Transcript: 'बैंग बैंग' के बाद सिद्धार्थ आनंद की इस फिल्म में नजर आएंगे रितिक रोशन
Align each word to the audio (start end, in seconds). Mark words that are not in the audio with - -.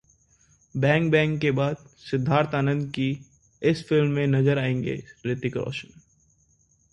'बैंग 0.75 1.11
बैंग' 1.11 1.39
के 1.39 1.51
बाद 1.51 1.75
सिद्धार्थ 1.97 2.55
आनंद 2.55 2.89
की 2.91 3.09
इस 3.61 3.87
फिल्म 3.87 4.11
में 4.11 4.27
नजर 4.27 4.59
आएंगे 4.59 5.03
रितिक 5.25 5.57
रोशन 5.57 6.01